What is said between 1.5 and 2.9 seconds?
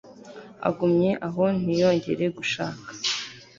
ntiyongere gushaka